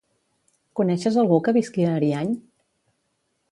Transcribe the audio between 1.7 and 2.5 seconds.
a Ariany?